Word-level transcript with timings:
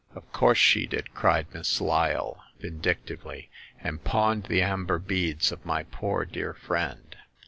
Of 0.15 0.31
course 0.31 0.57
she 0.57 0.87
did!" 0.87 1.13
cried 1.13 1.45
Miss 1.53 1.79
Lyle, 1.79 2.43
vin 2.59 2.79
dictively— 2.81 3.49
and 3.79 4.03
pawned 4.03 4.45
the 4.45 4.63
amber 4.63 4.97
beads 4.97 5.51
of 5.51 5.63
my 5.63 5.83
poor 5.83 6.25
dear 6.25 6.55
friend 6.55 7.15